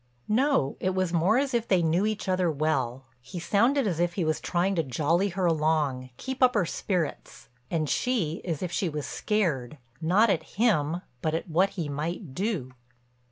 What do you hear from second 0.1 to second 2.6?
"No, it was more as if they knew each other